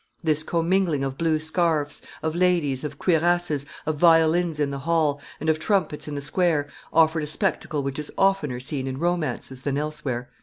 "This 0.23 0.41
commingling 0.41 1.03
of 1.03 1.15
blue 1.15 1.39
scarfs, 1.39 2.01
of 2.23 2.35
ladies, 2.35 2.83
of 2.83 2.97
cuirasses, 2.97 3.67
of 3.85 3.97
violins 3.99 4.59
in 4.59 4.71
the 4.71 4.79
hall, 4.79 5.21
and 5.39 5.47
of 5.47 5.59
trumpets 5.59 6.07
in 6.07 6.15
the 6.15 6.21
square, 6.21 6.67
offered 6.91 7.21
a 7.21 7.27
spectacle 7.27 7.83
which 7.83 7.99
is 7.99 8.11
oftener 8.17 8.59
seen 8.59 8.87
in 8.87 8.97
romances 8.97 9.63
than 9.63 9.77
elsewhere." 9.77 10.31